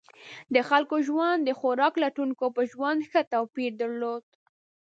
[0.53, 4.23] د خلکو ژوند د خوراک لټونکو په ژوند ښه توپیر درلود.